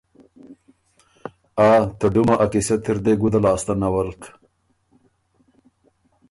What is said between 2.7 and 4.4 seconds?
تِر دې ګُده لاسته نَولک؟